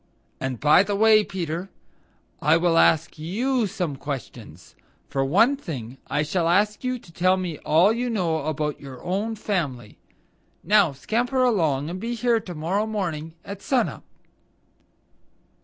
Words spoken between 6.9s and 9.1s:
to tell me all you know about your